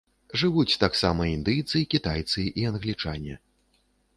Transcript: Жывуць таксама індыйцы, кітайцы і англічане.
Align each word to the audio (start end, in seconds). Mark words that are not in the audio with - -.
Жывуць 0.41 0.77
таксама 0.83 1.27
індыйцы, 1.35 1.77
кітайцы 1.91 2.47
і 2.63 2.67
англічане. 2.71 3.41